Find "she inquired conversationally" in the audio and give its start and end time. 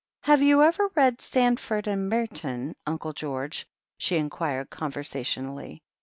3.99-5.83